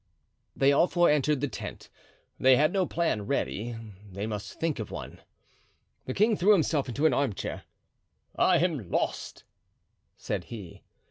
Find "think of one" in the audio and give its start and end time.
4.59-5.21